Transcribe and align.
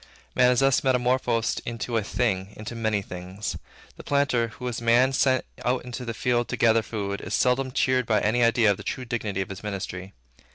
Man 0.33 0.49
is 0.49 0.61
thus 0.61 0.83
metamorphosed 0.83 1.61
into 1.63 1.95
a 1.95 2.01
thing, 2.03 2.55
into 2.57 2.73
many 2.73 3.03
things. 3.03 3.55
The 3.97 4.03
planter, 4.03 4.47
who 4.47 4.67
is 4.67 4.81
Man 4.81 5.13
sent 5.13 5.45
out 5.63 5.85
into 5.85 6.05
the 6.05 6.15
field 6.15 6.47
to 6.47 6.57
gather 6.57 6.81
food, 6.81 7.21
is 7.21 7.35
seldom 7.35 7.71
cheered 7.71 8.07
by 8.07 8.19
any 8.19 8.43
idea 8.43 8.71
of 8.71 8.77
the 8.77 8.83
true 8.83 9.05
dignity 9.05 9.41
of 9.41 9.49
his 9.49 9.61
ministry. 9.61 10.13